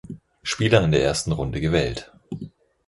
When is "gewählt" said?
1.61-2.11